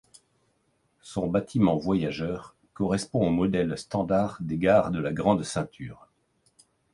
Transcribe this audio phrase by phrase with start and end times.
[1.03, 6.07] Son bâtiment voyageurs correspond au modèle standard des gares de de la Grande Ceinture.